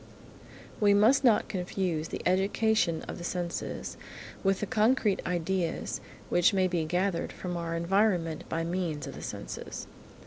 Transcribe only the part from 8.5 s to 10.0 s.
means of the senses.